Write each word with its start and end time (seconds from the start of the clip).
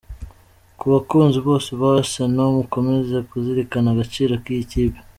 Ku 0.77 0.85
bakunzi 0.93 1.37
bose 1.47 1.69
ba 1.79 1.87
Arsenal, 1.99 2.49
mukomeze 2.57 3.15
kuzirikana 3.29 3.87
agaciro 3.91 4.33
k’iyi 4.43 4.63
kipe. 4.71 4.99